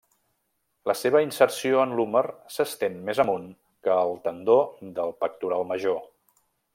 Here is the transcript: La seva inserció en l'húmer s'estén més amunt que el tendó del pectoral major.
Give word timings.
La 0.91 0.95
seva 0.99 1.19
inserció 1.25 1.83
en 1.83 1.93
l'húmer 1.99 2.23
s'estén 2.55 2.97
més 3.11 3.21
amunt 3.27 3.45
que 3.89 3.99
el 4.07 4.17
tendó 4.27 4.57
del 5.01 5.17
pectoral 5.25 5.69
major. 5.75 6.01